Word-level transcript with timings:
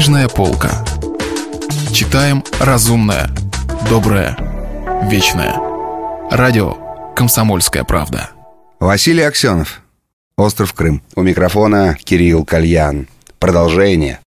Книжная 0.00 0.28
полка. 0.28 0.82
Читаем 1.92 2.42
разумное, 2.58 3.28
доброе, 3.90 4.34
вечное. 5.10 5.54
Радио 6.30 7.12
«Комсомольская 7.14 7.84
правда». 7.84 8.30
Василий 8.78 9.24
Аксенов. 9.24 9.82
Остров 10.38 10.72
Крым. 10.72 11.02
У 11.16 11.20
микрофона 11.20 11.98
Кирилл 12.02 12.46
Кальян. 12.46 13.08
Продолжение. 13.38 14.20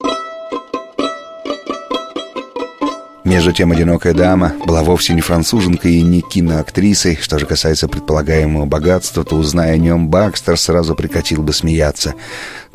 Между 3.24 3.51
тем, 3.51 3.71
одинокая 3.71 4.13
дама 4.13 4.53
была 4.67 4.83
вовсе 4.83 5.15
не 5.15 5.21
француженкой 5.21 5.94
и 5.94 6.01
не 6.03 6.21
киноактрисой. 6.21 7.17
Что 7.19 7.40
же 7.40 7.47
касается 7.47 7.87
предполагаемого 7.87 8.65
богатства, 8.65 9.24
то, 9.24 9.37
узная 9.37 9.71
о 9.71 9.78
нем, 9.78 10.10
Бакстер 10.10 10.55
сразу 10.55 10.94
прекратил 10.94 11.42
бы 11.42 11.51
смеяться. 11.51 12.13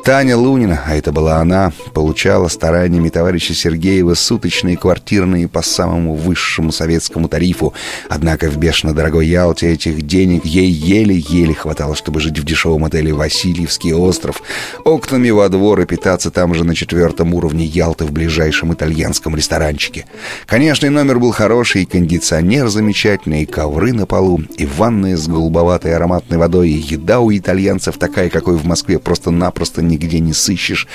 Таня 0.03 0.37
Лунина, 0.37 0.81
а 0.87 0.95
это 0.95 1.11
была 1.11 1.37
она, 1.37 1.73
получала 1.93 2.47
стараниями 2.47 3.09
товарища 3.09 3.53
Сергеева 3.53 4.13
суточные 4.13 4.77
квартирные 4.77 5.47
по 5.47 5.61
самому 5.61 6.15
высшему 6.15 6.71
советскому 6.71 7.27
тарифу. 7.27 7.73
Однако 8.07 8.49
в 8.49 8.57
бешено 8.57 8.93
дорогой 8.93 9.27
Ялте 9.27 9.71
этих 9.71 10.01
денег 10.03 10.45
ей 10.45 10.71
еле-еле 10.71 11.53
хватало, 11.53 11.95
чтобы 11.95 12.21
жить 12.21 12.39
в 12.39 12.45
дешевом 12.45 12.85
отеле 12.85 13.13
«Васильевский 13.13 13.93
остров», 13.93 14.41
окнами 14.85 15.29
во 15.31 15.49
двор 15.49 15.81
и 15.81 15.85
питаться 15.85 16.31
там 16.31 16.55
же 16.55 16.63
на 16.63 16.75
четвертом 16.75 17.33
уровне 17.33 17.65
Ялты 17.65 18.05
в 18.05 18.11
ближайшем 18.11 18.73
итальянском 18.73 19.35
ресторанчике. 19.35 20.05
Конечно, 20.45 20.89
номер 20.89 21.19
был 21.19 21.33
хороший, 21.33 21.83
и 21.83 21.85
кондиционер 21.85 22.69
замечательный, 22.69 23.43
и 23.43 23.45
ковры 23.45 23.93
на 23.93 24.05
полу, 24.05 24.41
и 24.57 24.65
ванная 24.65 25.17
с 25.17 25.27
голубоватой 25.27 25.93
ароматной 25.93 26.37
водой, 26.37 26.69
и 26.69 26.93
еда 26.93 27.19
у 27.19 27.31
итальянцев 27.31 27.97
такая, 27.97 28.29
какой 28.29 28.55
в 28.55 28.65
Москве 28.65 28.97
просто-напросто 28.97 29.88
нигде 29.89 30.19
не 30.19 30.33
сыщешь. 30.33 30.87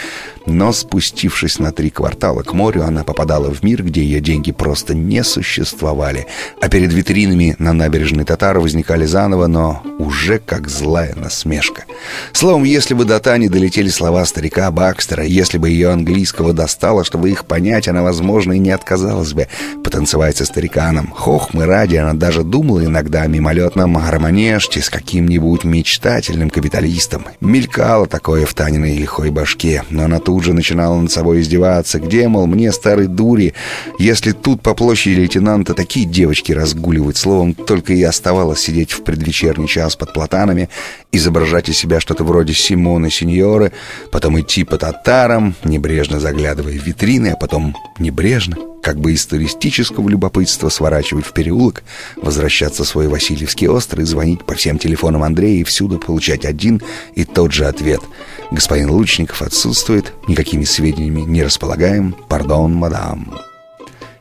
Но 0.46 0.72
спустившись 0.72 1.58
на 1.58 1.72
три 1.72 1.90
квартала 1.90 2.42
к 2.42 2.52
морю, 2.52 2.84
она 2.84 3.02
попадала 3.02 3.52
в 3.52 3.62
мир, 3.62 3.82
где 3.82 4.02
ее 4.02 4.20
деньги 4.20 4.52
просто 4.52 4.94
не 4.94 5.24
существовали. 5.24 6.26
А 6.60 6.68
перед 6.68 6.92
витринами 6.92 7.56
на 7.58 7.72
набережной 7.72 8.24
Татара 8.24 8.60
возникали 8.60 9.06
заново, 9.06 9.46
но 9.46 9.82
уже 9.98 10.38
как 10.38 10.68
злая 10.68 11.14
насмешка. 11.14 11.84
Словом, 12.32 12.64
если 12.64 12.92
бы 12.94 13.04
до 13.04 13.20
Тани 13.20 13.48
долетели 13.48 13.88
слова 13.88 14.24
старика 14.26 14.70
Бакстера, 14.70 15.24
если 15.24 15.56
бы 15.56 15.70
ее 15.70 15.90
английского 15.90 16.52
достало, 16.52 17.04
чтобы 17.04 17.30
их 17.30 17.46
понять, 17.46 17.88
она, 17.88 18.02
возможно, 18.02 18.52
и 18.52 18.58
не 18.58 18.70
отказалась 18.70 19.32
бы 19.32 19.48
потанцевать 19.82 20.36
со 20.36 20.44
стариканом. 20.44 21.10
Хохмы 21.10 21.64
ради, 21.64 21.96
она 21.96 22.12
даже 22.12 22.42
думала 22.42 22.84
иногда 22.84 23.22
о 23.22 23.28
мимолетном 23.28 23.94
гармонеште 23.94 24.82
с 24.82 24.90
каким-нибудь 24.90 25.64
мечтательным 25.64 26.50
капиталистом. 26.50 27.24
Мелькало 27.40 28.06
такое 28.06 28.44
в 28.44 28.52
Таниной 28.52 28.96
лихой 28.96 29.30
башке, 29.30 29.82
но 29.88 30.04
она 30.04 30.18
тут 30.18 30.33
же 30.42 30.52
начинала 30.52 30.98
над 30.98 31.12
собой 31.12 31.40
издеваться. 31.40 32.00
Где, 32.00 32.26
мол, 32.28 32.46
мне, 32.46 32.72
старой 32.72 33.06
дури, 33.06 33.54
если 33.98 34.32
тут 34.32 34.62
по 34.62 34.74
площади 34.74 35.20
лейтенанта 35.20 35.74
такие 35.74 36.06
девочки 36.06 36.52
разгуливают, 36.52 37.16
словом, 37.16 37.54
только 37.54 37.92
и 37.92 38.02
оставалось 38.02 38.60
сидеть 38.60 38.92
в 38.92 39.04
предвечерний 39.04 39.68
час 39.68 39.96
под 39.96 40.12
платанами, 40.12 40.68
изображать 41.12 41.68
из 41.68 41.78
себя 41.78 42.00
что-то 42.00 42.24
вроде 42.24 42.54
Симоны 42.54 43.10
Синьоры, 43.10 43.72
потом 44.10 44.40
идти 44.40 44.64
по 44.64 44.78
татарам, 44.78 45.54
небрежно 45.64 46.18
заглядывая 46.18 46.78
в 46.78 46.84
витрины, 46.84 47.28
а 47.28 47.36
потом 47.36 47.76
небрежно, 47.98 48.56
как 48.84 49.00
бы 49.00 49.12
из 49.12 49.24
туристического 49.24 50.08
любопытства 50.10 50.68
сворачивать 50.68 51.24
в 51.24 51.32
переулок, 51.32 51.82
возвращаться 52.16 52.84
в 52.84 52.86
свой 52.86 53.08
Васильевский 53.08 53.66
остров 53.66 54.00
и 54.00 54.04
звонить 54.04 54.44
по 54.44 54.54
всем 54.54 54.78
телефонам 54.78 55.22
Андрея 55.22 55.62
и 55.62 55.64
всюду 55.64 55.98
получать 55.98 56.44
один 56.44 56.82
и 57.14 57.24
тот 57.24 57.50
же 57.50 57.64
ответ. 57.64 58.02
Господин 58.50 58.90
Лучников 58.90 59.40
отсутствует, 59.40 60.12
никакими 60.28 60.64
сведениями 60.64 61.22
не 61.22 61.42
располагаем, 61.42 62.14
пардон, 62.28 62.74
мадам. 62.74 63.34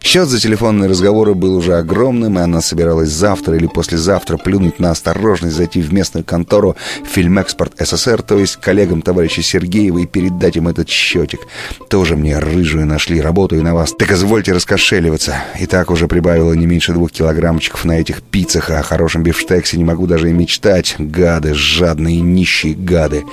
Счет 0.03 0.27
за 0.27 0.37
телефонные 0.37 0.89
разговоры 0.89 1.33
был 1.33 1.55
уже 1.55 1.77
огромным, 1.77 2.37
и 2.37 2.41
она 2.41 2.59
собиралась 2.59 3.09
завтра 3.09 3.55
или 3.55 3.67
послезавтра 3.67 4.35
плюнуть 4.37 4.77
на 4.77 4.91
осторожность, 4.91 5.55
зайти 5.55 5.81
в 5.81 5.93
местную 5.93 6.25
контору 6.25 6.75
«Фильмэкспорт 7.05 7.73
СССР», 7.79 8.21
то 8.21 8.37
есть 8.37 8.57
коллегам 8.57 9.01
товарища 9.01 9.41
Сергеева, 9.41 9.99
и 9.99 10.05
передать 10.05 10.57
им 10.57 10.67
этот 10.67 10.89
счетик. 10.89 11.39
Тоже 11.89 12.17
мне 12.17 12.37
рыжую 12.37 12.85
нашли, 12.85 13.21
работаю 13.21 13.63
на 13.63 13.73
вас. 13.73 13.93
Так 13.97 14.11
извольте 14.11 14.51
раскошеливаться. 14.51 15.37
И 15.57 15.67
так 15.67 15.89
уже 15.89 16.09
прибавила 16.09 16.51
не 16.51 16.67
меньше 16.67 16.91
двух 16.91 17.13
килограммчиков 17.13 17.85
на 17.85 17.93
этих 17.93 18.23
пиццах, 18.23 18.71
а 18.71 18.79
о 18.79 18.83
хорошем 18.83 19.23
бифштексе 19.23 19.77
не 19.77 19.85
могу 19.85 20.05
даже 20.05 20.29
и 20.29 20.33
мечтать. 20.33 20.95
Гады, 20.99 21.53
жадные, 21.53 22.19
нищие 22.19 22.75
гады. 22.75 23.23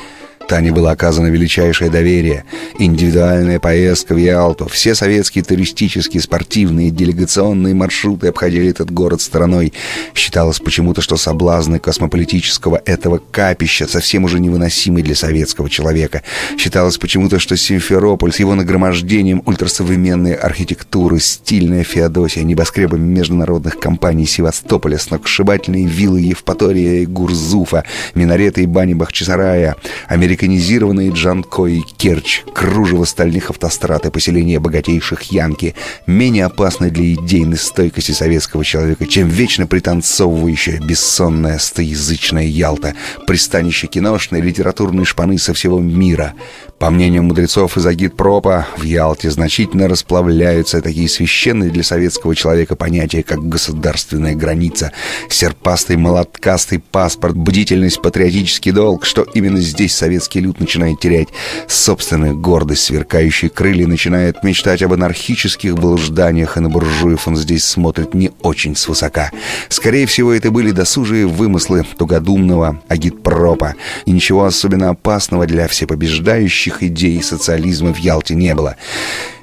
Тане 0.50 0.72
было 0.72 0.90
оказано 0.90 1.28
величайшее 1.28 1.92
доверие. 1.92 2.42
Индивидуальная 2.76 3.60
поездка 3.60 4.14
в 4.14 4.16
Ялту. 4.16 4.66
Все 4.66 4.96
советские 4.96 5.44
туристические, 5.44 6.20
спортивные, 6.20 6.90
делегационные 6.90 7.72
маршруты 7.72 8.26
обходили 8.26 8.68
этот 8.68 8.90
город 8.90 9.20
стороной. 9.20 9.72
Считалось 10.12 10.58
почему-то, 10.58 11.02
что 11.02 11.16
соблазны 11.16 11.78
космополитического 11.78 12.82
этого 12.84 13.20
капища 13.30 13.86
совсем 13.86 14.24
уже 14.24 14.40
невыносимы 14.40 15.02
для 15.02 15.14
советского 15.14 15.70
человека. 15.70 16.24
Считалось 16.58 16.98
почему-то, 16.98 17.38
что 17.38 17.56
Симферополь 17.56 18.32
с 18.32 18.40
его 18.40 18.56
нагромождением 18.56 19.44
ультрасовременной 19.46 20.34
архитектуры, 20.34 21.20
стильная 21.20 21.84
Феодосия, 21.84 22.42
небоскребами 22.42 23.06
международных 23.06 23.78
компаний 23.78 24.26
Севастополя, 24.26 24.98
сногсшибательные 24.98 25.86
виллы 25.86 26.22
Евпатория 26.22 27.02
и 27.02 27.06
Гурзуфа, 27.06 27.84
минареты 28.16 28.64
и 28.64 28.66
бани 28.66 28.94
Бахчисарая, 28.94 29.76
американские 30.08 30.39
американизированные 30.40 31.10
Джанко 31.10 31.66
и 31.66 31.80
Керчь, 31.80 32.42
кружево 32.54 33.04
стальных 33.04 33.50
автострад 33.50 34.06
и 34.06 34.10
поселения 34.10 34.58
богатейших 34.58 35.24
Янки, 35.24 35.74
менее 36.06 36.46
опасны 36.46 36.90
для 36.90 37.12
идейной 37.12 37.58
стойкости 37.58 38.12
советского 38.12 38.64
человека, 38.64 39.06
чем 39.06 39.28
вечно 39.28 39.66
пританцовывающая 39.66 40.80
бессонная 40.80 41.58
стоязычная 41.58 42.46
Ялта, 42.46 42.94
пристанище 43.26 43.86
киношной 43.86 44.40
литературной 44.40 45.04
шпаны 45.04 45.38
со 45.38 45.52
всего 45.52 45.78
мира. 45.78 46.32
По 46.78 46.88
мнению 46.88 47.24
мудрецов 47.24 47.76
из 47.76 47.84
Агитпропа, 47.84 48.66
в 48.78 48.84
Ялте 48.84 49.30
значительно 49.30 49.88
расплавляются 49.88 50.80
такие 50.80 51.10
священные 51.10 51.68
для 51.68 51.82
советского 51.82 52.34
человека 52.34 52.76
понятия, 52.76 53.22
как 53.22 53.46
государственная 53.46 54.34
граница, 54.34 54.92
серпастый 55.28 55.98
молоткастый 55.98 56.78
паспорт, 56.78 57.36
бдительность, 57.36 58.00
патриотический 58.00 58.72
долг, 58.72 59.04
что 59.04 59.26
именно 59.34 59.60
здесь 59.60 59.94
советский 60.20 60.40
люд 60.40 60.60
начинает 60.60 61.00
терять 61.00 61.28
собственную 61.66 62.36
гордость, 62.36 62.82
сверкающие 62.82 63.50
крылья, 63.50 63.86
начинает 63.86 64.44
мечтать 64.44 64.82
об 64.82 64.92
анархических 64.92 65.74
блужданиях, 65.74 66.58
и 66.58 66.60
на 66.60 66.68
буржуев 66.68 67.26
он 67.26 67.36
здесь 67.36 67.64
смотрит 67.64 68.12
не 68.12 68.30
очень 68.42 68.76
свысока. 68.76 69.30
Скорее 69.70 70.04
всего, 70.04 70.32
это 70.34 70.50
были 70.50 70.72
досужие 70.72 71.26
вымыслы 71.26 71.86
тугодумного 71.96 72.82
агитпропа, 72.88 73.76
и 74.04 74.12
ничего 74.12 74.44
особенно 74.44 74.90
опасного 74.90 75.46
для 75.46 75.66
всепобеждающих 75.68 76.82
идей 76.82 77.22
социализма 77.22 77.94
в 77.94 77.98
Ялте 77.98 78.34
не 78.34 78.54
было. 78.54 78.76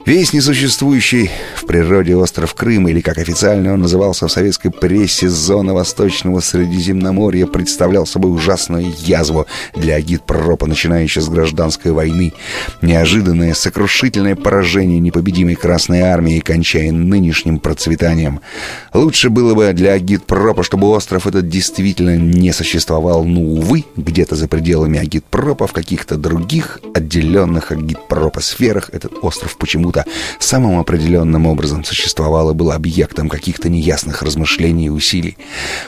Весь 0.08 0.32
несуществующий 0.32 1.30
в 1.58 1.66
природе 1.66 2.16
остров 2.16 2.54
Крым, 2.54 2.88
или 2.88 3.02
как 3.02 3.18
официально 3.18 3.74
он 3.74 3.82
назывался 3.82 4.26
в 4.26 4.32
советской 4.32 4.70
прессе, 4.70 5.28
зона 5.28 5.74
Восточного 5.74 6.40
Средиземноморья, 6.40 7.46
представлял 7.46 8.06
собой 8.06 8.34
ужасную 8.34 8.94
язву 9.00 9.48
для 9.76 9.96
агитпропа, 9.96 10.66
начинающей 10.66 11.22
с 11.22 11.28
гражданской 11.28 11.92
войны. 11.92 12.32
Неожиданное, 12.82 13.54
сокрушительное 13.54 14.38
поражение 14.38 15.00
непобедимой 15.00 15.56
Красной 15.56 16.00
Армии, 16.00 16.40
кончая 16.40 16.94
нынешним 16.94 17.60
процветанием. 17.60 18.40
Лучше 18.94 19.30
было 19.30 19.56
бы 19.56 19.74
для 19.74 19.92
агитпропа, 19.92 20.64
чтобы 20.64 20.88
остров 20.88 21.28
этот 21.28 21.50
действительно 21.50 22.16
не 22.16 22.54
существовал, 22.54 23.26
но, 23.26 23.42
увы, 23.42 23.84
где-то 23.98 24.38
за 24.38 24.48
пределами 24.48 25.00
агитпропа, 25.00 25.68
в 25.68 25.74
каких-то 25.74 26.16
других 26.16 26.80
отделенных 26.94 27.74
агитпропа 27.74 28.40
сферах 28.40 28.90
этот 28.94 29.12
остров 29.22 29.58
почему-то 29.58 29.97
почему-то 29.98 30.06
самым 30.40 30.80
определенным 30.80 31.46
образом 31.48 31.84
существовало, 31.84 32.54
был 32.54 32.72
объектом 32.72 33.30
каких-то 33.30 33.70
неясных 33.70 34.22
размышлений 34.22 34.86
и 34.86 34.90
усилий. 34.90 35.38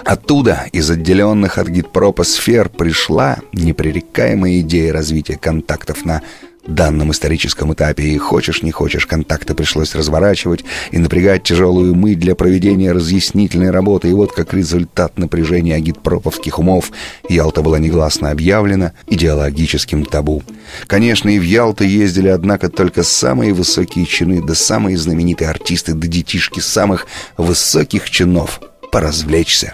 Оттуда, 0.06 0.66
из 0.72 0.90
отделенных 0.90 1.58
от 1.58 1.68
гидпропа 1.68 2.24
сфер, 2.24 2.70
пришла 2.70 3.38
непререкаемая 3.54 4.60
идея 4.62 4.94
развития 4.94 5.38
контактов 5.38 6.06
на 6.06 6.22
данном 6.70 7.12
историческом 7.12 7.74
этапе, 7.74 8.04
и 8.04 8.18
хочешь 8.18 8.64
не 8.64 8.72
хочешь, 8.72 9.06
контакты 9.06 9.54
пришлось 9.54 9.96
разворачивать 9.96 10.64
и 10.92 10.98
напрягать 10.98 11.44
тяжелую 11.44 11.96
мы 11.96 12.16
для 12.16 12.36
проведения 12.36 12.92
разъяснительной 12.92 13.72
работы, 13.72 14.10
и 14.10 14.14
вот 14.14 14.32
как 14.32 14.54
результат 14.54 15.18
напряжения 15.18 15.76
агитпроповских 15.76 16.60
умов 16.60 16.92
Ялта 17.28 17.62
была 17.62 17.80
негласно 17.80 18.32
объявлена 18.32 18.94
идеологическим 19.08 20.06
табу. 20.06 20.44
Конечно, 20.88 21.30
и 21.30 21.40
в 21.40 21.44
Ялту 21.44 21.84
ездили, 21.84 22.28
однако, 22.28 22.70
только 22.70 23.04
самые 23.04 23.54
высокие 23.54 24.06
чины, 24.06 24.42
да 24.46 24.56
самые 24.56 24.98
знаменитые 24.98 25.50
артисты, 25.50 25.94
да 25.94 26.08
детишки 26.08 26.60
самых 26.60 27.08
высоких 27.38 28.10
чинов 28.10 28.62
поразвлечься. 28.92 29.74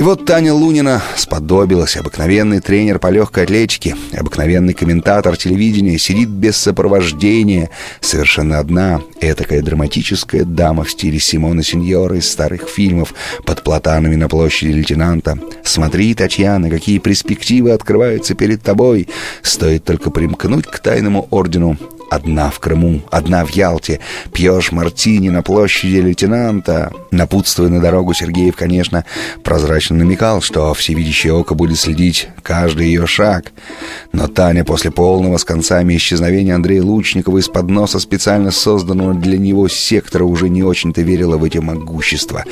И 0.00 0.02
вот 0.02 0.24
Таня 0.24 0.54
Лунина 0.54 1.02
сподобилась. 1.14 1.94
Обыкновенный 1.94 2.60
тренер 2.60 2.98
по 2.98 3.08
легкой 3.08 3.44
атлетике, 3.44 3.94
обыкновенный 4.16 4.72
комментатор 4.72 5.36
телевидения 5.36 5.98
сидит 5.98 6.30
без 6.30 6.56
сопровождения. 6.56 7.68
Совершенно 8.00 8.60
одна, 8.60 9.02
этакая 9.20 9.60
драматическая 9.60 10.44
дама 10.44 10.84
в 10.84 10.90
стиле 10.90 11.20
Симона 11.20 11.62
Синьора 11.62 12.16
из 12.16 12.30
старых 12.30 12.66
фильмов 12.70 13.12
под 13.44 13.62
платанами 13.62 14.14
на 14.14 14.30
площади 14.30 14.70
лейтенанта. 14.70 15.38
Смотри, 15.64 16.14
Татьяна, 16.14 16.70
какие 16.70 16.96
перспективы 16.96 17.72
открываются 17.72 18.34
перед 18.34 18.62
тобой. 18.62 19.06
Стоит 19.42 19.84
только 19.84 20.10
примкнуть 20.10 20.64
к 20.66 20.78
тайному 20.78 21.28
ордену 21.30 21.76
Одна 22.10 22.50
в 22.50 22.58
Крыму, 22.58 23.02
одна 23.12 23.44
в 23.44 23.50
Ялте. 23.50 24.00
Пьешь 24.32 24.72
мартини 24.72 25.28
на 25.28 25.42
площади 25.42 25.98
лейтенанта. 25.98 26.90
Напутствуя 27.12 27.68
на 27.68 27.80
дорогу, 27.80 28.14
Сергеев, 28.14 28.56
конечно, 28.56 29.04
прозрачно 29.44 29.96
намекал, 29.96 30.42
что 30.42 30.74
всевидящее 30.74 31.34
око 31.34 31.54
будет 31.54 31.78
следить 31.78 32.28
каждый 32.42 32.88
ее 32.88 33.06
шаг. 33.06 33.52
Но 34.12 34.26
Таня 34.26 34.64
после 34.64 34.90
полного 34.90 35.36
с 35.36 35.44
концами 35.44 35.96
исчезновения 35.96 36.56
Андрея 36.56 36.82
Лучникова 36.82 37.38
из-под 37.38 37.68
носа 37.68 38.00
специально 38.00 38.50
созданного 38.50 39.14
для 39.14 39.38
него 39.38 39.68
сектора 39.68 40.24
уже 40.24 40.48
не 40.48 40.64
очень-то 40.64 41.02
верила 41.02 41.36
в 41.36 41.44
эти 41.44 41.58
могущества. 41.58 42.44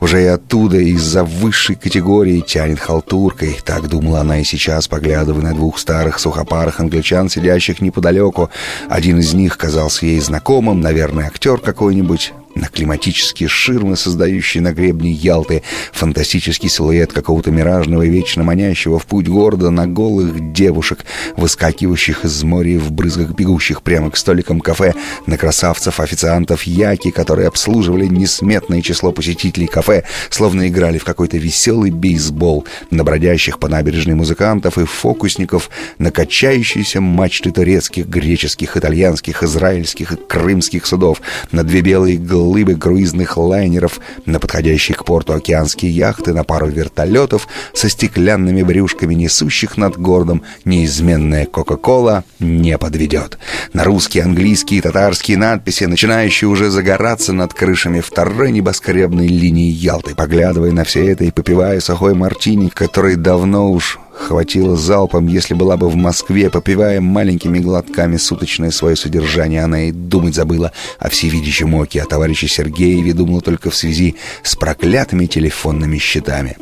Уже 0.00 0.24
и 0.24 0.26
оттуда, 0.26 0.78
из-за 0.78 1.22
высшей 1.22 1.76
категории, 1.76 2.40
тянет 2.40 2.80
халтуркой. 2.80 3.60
Так 3.64 3.88
думала 3.88 4.22
она 4.22 4.40
и 4.40 4.44
сейчас, 4.44 4.88
поглядывая 4.88 5.42
на 5.42 5.54
двух 5.54 5.78
старых 5.78 6.18
сухопарых 6.18 6.80
англичан, 6.80 7.28
сидящих 7.28 7.80
неподалеку. 7.80 8.50
Один 8.88 9.03
из 9.12 9.34
них 9.34 9.56
казался 9.58 10.06
ей 10.06 10.20
знакомым, 10.20 10.80
наверное, 10.80 11.26
актер 11.26 11.58
какой-нибудь 11.58 12.32
на 12.54 12.68
климатические 12.68 13.48
ширмы, 13.48 13.96
создающие 13.96 14.62
на 14.62 14.72
гребне 14.72 15.10
Ялты 15.10 15.62
фантастический 15.92 16.68
силуэт 16.68 17.12
какого-то 17.12 17.50
миражного 17.50 18.02
и 18.02 18.08
вечно 18.08 18.42
манящего 18.44 18.98
в 18.98 19.06
путь 19.06 19.28
города 19.28 19.70
на 19.70 19.86
голых 19.86 20.52
девушек, 20.52 21.04
выскакивающих 21.36 22.24
из 22.24 22.42
моря 22.42 22.78
в 22.78 22.92
брызгах 22.92 23.32
бегущих 23.32 23.82
прямо 23.82 24.10
к 24.10 24.16
столикам 24.16 24.60
кафе, 24.60 24.94
на 25.26 25.36
красавцев, 25.36 26.00
официантов, 26.00 26.62
яки, 26.64 27.10
которые 27.10 27.48
обслуживали 27.48 28.06
несметное 28.06 28.82
число 28.82 29.12
посетителей 29.12 29.66
кафе, 29.66 30.04
словно 30.30 30.68
играли 30.68 30.98
в 30.98 31.04
какой-то 31.04 31.36
веселый 31.36 31.90
бейсбол, 31.90 32.64
на 32.90 33.04
бродящих 33.04 33.58
по 33.58 33.68
набережной 33.68 34.14
музыкантов 34.14 34.78
и 34.78 34.84
фокусников, 34.84 35.70
на 35.98 36.10
качающиеся 36.10 37.00
мачты 37.00 37.50
турецких, 37.50 38.06
греческих, 38.06 38.76
итальянских, 38.76 39.42
израильских 39.42 40.12
и 40.12 40.16
крымских 40.16 40.86
судов, 40.86 41.20
на 41.50 41.64
две 41.64 41.80
белые 41.80 42.16
головы 42.16 42.43
глыбы 42.44 42.74
круизных 42.74 43.38
лайнеров, 43.38 44.00
на 44.26 44.38
подходящие 44.38 44.94
к 44.96 45.04
порту 45.04 45.32
океанские 45.32 45.90
яхты, 45.90 46.34
на 46.34 46.44
пару 46.44 46.68
вертолетов 46.68 47.48
со 47.72 47.88
стеклянными 47.88 48.62
брюшками, 48.62 49.14
несущих 49.14 49.78
над 49.78 49.96
городом 49.96 50.42
неизменная 50.64 51.46
Кока-Кола, 51.46 52.24
не 52.38 52.76
подведет. 52.76 53.38
На 53.72 53.84
русские, 53.84 54.24
английские 54.24 54.82
татарские 54.82 55.38
надписи, 55.38 55.84
начинающие 55.84 56.48
уже 56.48 56.70
загораться 56.70 57.32
над 57.32 57.54
крышами 57.54 58.00
второй 58.00 58.52
небоскребной 58.52 59.26
линии 59.26 59.70
Ялты, 59.70 60.14
поглядывая 60.14 60.72
на 60.72 60.84
все 60.84 61.10
это 61.10 61.24
и 61.24 61.30
попивая 61.30 61.80
сухой 61.80 62.14
мартини, 62.14 62.68
который 62.68 63.16
давно 63.16 63.70
уж 63.70 63.98
Хватило 64.24 64.74
залпом, 64.74 65.26
если 65.26 65.52
была 65.52 65.76
бы 65.76 65.90
в 65.90 65.96
Москве, 65.96 66.48
попивая 66.48 66.98
маленькими 66.98 67.58
глотками 67.58 68.16
суточное 68.16 68.70
свое 68.70 68.96
содержание, 68.96 69.62
она 69.62 69.88
и 69.88 69.92
думать 69.92 70.34
забыла 70.34 70.72
о 70.98 71.10
всевидящем 71.10 71.74
оке, 71.74 72.00
о 72.00 72.06
товарище 72.06 72.48
Сергееве 72.48 73.12
думала 73.12 73.42
только 73.42 73.68
в 73.68 73.76
связи 73.76 74.16
с 74.42 74.56
проклятыми 74.56 75.26
телефонными 75.26 75.98
счетами. 75.98 76.56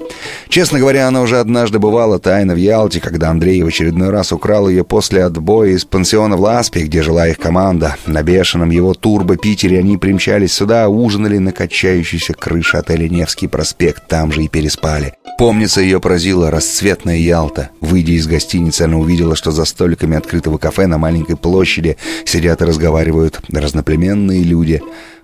Честно 0.49 0.81
говоря, 0.81 1.06
она 1.06 1.20
уже 1.20 1.38
однажды 1.38 1.79
бывала 1.79 2.19
тайно 2.19 2.55
в 2.55 2.56
Ялте, 2.56 2.99
когда 2.99 3.31
Андрей 3.31 3.62
в 3.62 3.69
очередной 3.69 4.11
раз 4.11 4.32
украл 4.32 4.69
ее 4.69 4.82
после 4.82 5.25
отбоя 5.25 5.70
из 5.70 5.85
пансиона 5.85 6.37
в 6.37 6.41
Ласпе, 6.41 6.81
где 6.81 7.00
жила 7.00 7.29
их 7.29 7.38
команда. 7.38 7.94
На 8.06 8.25
бешеном 8.25 8.70
его 8.70 8.93
турбо-питере 8.93 9.79
они 9.79 9.99
примчались 9.99 10.53
сюда, 10.53 10.88
ужинали 10.88 11.38
на 11.38 11.53
качающейся 11.53 12.35
крыше 12.35 12.79
отеля 12.79 13.08
«Невский 13.08 13.47
проспект», 13.47 14.08
там 14.08 14.32
же 14.32 14.43
и 14.43 14.49
переспали. 14.49 15.15
Помнится, 15.38 15.81
ее 15.81 16.00
поразила 16.00 16.50
расцветная 16.50 17.17
Ялта. 17.17 17.52
Выйдя 17.81 18.13
из 18.13 18.27
гостиницы, 18.27 18.83
она 18.83 18.97
увидела, 18.97 19.37
что 19.37 19.51
за 19.51 19.65
столиками 19.65 20.17
открытого 20.17 20.59
кафе 20.59 20.87
на 20.87 20.99
маленькой 20.99 21.37
площади 21.37 21.97
сидят 22.25 22.63
и 22.63 22.65
разговаривают 22.65 23.41
разноплеменные 23.53 24.43
люди. 24.43 24.81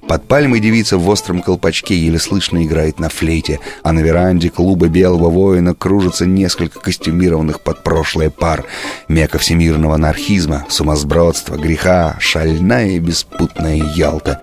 Под 0.09 0.27
пальмой 0.27 0.61
девица 0.61 0.97
в 0.97 1.09
остром 1.09 1.43
колпачке 1.43 1.95
еле 1.95 2.19
слышно 2.19 2.65
играет 2.65 2.99
на 2.99 3.09
флейте, 3.09 3.61
а 3.83 3.93
на 3.93 4.01
веранде 4.01 4.49
клуба 4.49 4.89
«Белого 4.89 5.29
воина» 5.29 5.75
кружится 5.75 6.25
несколько 6.25 6.81
костюмированных 6.81 7.61
под 7.61 7.83
прошлое 7.83 8.31
пар. 8.31 8.65
Мека 9.09 9.39
всемирного 9.39 9.97
анархизма, 9.97 10.65
сумасбродства, 10.71 11.57
греха, 11.57 12.17
шальная 12.21 12.89
и 12.89 12.99
беспутная 12.99 13.77
Ялта. 13.95 14.43